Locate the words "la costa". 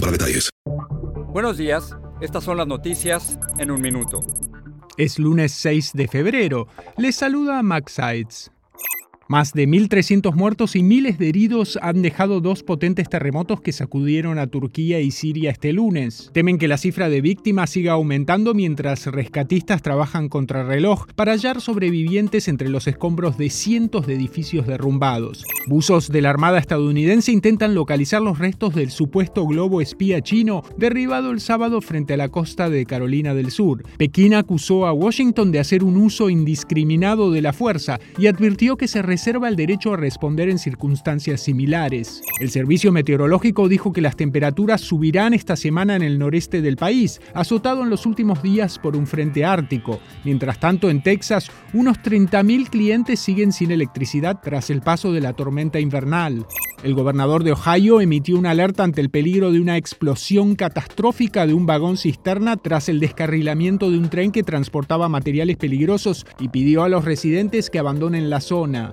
32.16-32.70